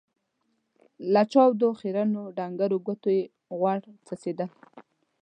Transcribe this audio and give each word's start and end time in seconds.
له 1.13 1.21
چاودو، 1.31 1.69
خيرنو، 1.79 2.23
ډنګرو 2.37 2.77
ګوتو 2.85 3.09
يې 3.17 3.23
غوړ 3.57 3.77
څڅېدل. 4.07 4.49